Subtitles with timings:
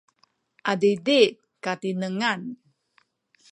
[0.71, 1.19] adidi’
[1.63, 2.41] katinengan